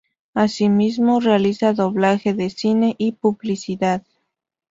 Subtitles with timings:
[0.33, 4.03] Asimismo, realiza doblaje de cine y publicidad.